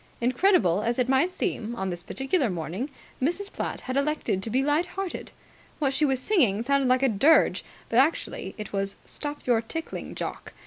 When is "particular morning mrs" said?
2.01-3.53